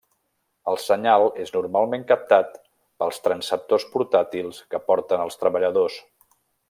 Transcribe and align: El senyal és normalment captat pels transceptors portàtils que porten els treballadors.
El 0.71 0.77
senyal 0.83 1.25
és 1.43 1.51
normalment 1.57 2.05
captat 2.11 2.57
pels 3.03 3.21
transceptors 3.27 3.85
portàtils 3.93 4.63
que 4.73 4.81
porten 4.89 5.27
els 5.27 5.39
treballadors. 5.43 6.01